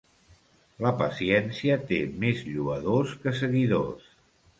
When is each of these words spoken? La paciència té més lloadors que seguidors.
La 0.85 0.91
paciència 1.01 1.75
té 1.91 1.99
més 2.23 2.41
lloadors 2.53 3.13
que 3.27 3.35
seguidors. 3.43 4.09